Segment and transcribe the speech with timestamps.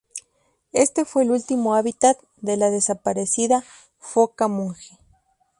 [0.73, 3.63] Este fue el último hábitat de la desaparecida
[3.99, 4.97] foca monje.